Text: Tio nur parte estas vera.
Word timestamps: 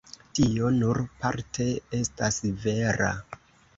Tio 0.37 0.69
nur 0.77 1.01
parte 1.25 1.67
estas 2.01 2.41
vera. 2.65 3.13